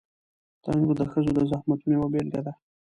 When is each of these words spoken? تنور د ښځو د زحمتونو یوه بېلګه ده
تنور 0.63 0.93
د 0.99 1.01
ښځو 1.11 1.31
د 1.35 1.39
زحمتونو 1.51 1.93
یوه 1.97 2.07
بېلګه 2.13 2.41
ده 2.45 2.53